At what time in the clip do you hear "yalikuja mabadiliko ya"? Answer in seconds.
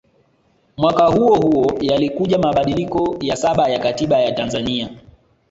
1.81-3.35